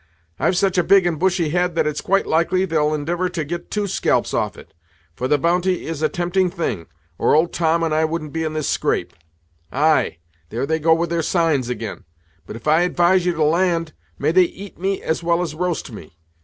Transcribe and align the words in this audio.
I've 0.39 0.57
such 0.57 0.79
a 0.79 0.83
big 0.83 1.05
and 1.05 1.19
bushy 1.19 1.49
head 1.49 1.75
that 1.75 1.85
it's 1.85 2.01
quite 2.01 2.25
likely 2.25 2.65
they'll 2.65 2.89
indivor 2.91 3.29
to 3.33 3.43
get 3.45 3.69
two 3.69 3.85
scalps 3.85 4.33
off 4.33 4.57
it, 4.57 4.73
for 5.13 5.27
the 5.27 5.37
bounty 5.37 5.85
is 5.85 6.01
a 6.01 6.09
tempting 6.09 6.49
thing, 6.49 6.87
or 7.19 7.35
old 7.35 7.53
Tom 7.53 7.83
and 7.83 7.93
I 7.93 8.03
wouldn't 8.05 8.33
be 8.33 8.43
in 8.43 8.53
this 8.53 8.67
scrape. 8.67 9.13
Ay 9.71 10.17
there 10.49 10.65
they 10.65 10.79
go 10.79 10.95
with 10.95 11.11
their 11.11 11.21
signs 11.21 11.69
ag'in, 11.69 12.03
but 12.47 12.55
if 12.55 12.67
I 12.67 12.81
advise 12.81 13.27
you 13.27 13.33
to 13.33 13.43
land 13.43 13.93
may 14.17 14.31
they 14.31 14.41
eat 14.45 14.79
me 14.79 15.03
as 15.03 15.21
well 15.21 15.39
as 15.39 15.53
roast 15.53 15.91
me. 15.91 16.17